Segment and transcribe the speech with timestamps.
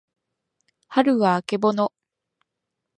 [0.87, 1.93] はるはあけぼの